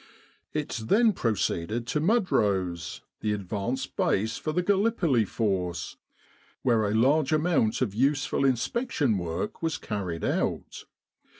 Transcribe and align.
It 0.51 0.69
then 0.85 1.13
proceeded 1.13 1.85
to 1.85 1.99
Mudros, 2.01 3.01
the 3.19 3.33
advanced 3.33 3.95
Base 3.95 4.35
for 4.35 4.51
the 4.51 4.63
Gallipoli 4.63 5.25
Force, 5.25 5.97
where 6.63 6.87
a 6.87 6.95
large 6.95 7.31
amount 7.31 7.83
of 7.83 7.93
useful 7.93 8.43
inspection 8.43 9.19
work 9.19 9.61
was 9.61 9.77
carried 9.77 10.23
out. 10.23 10.85